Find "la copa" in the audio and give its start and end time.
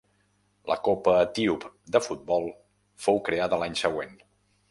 0.69-1.13